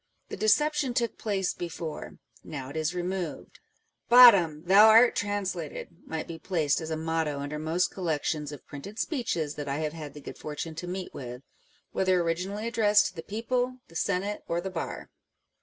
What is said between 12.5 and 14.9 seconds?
addressed to the people, the senate, or the